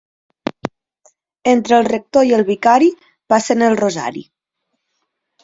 Entre 1.53 1.77
el 1.81 1.85
rector 1.89 2.25
i 2.31 2.33
el 2.39 2.45
vicari 2.49 2.89
passen 3.35 3.63
el 3.69 3.79
rosari. 3.83 4.27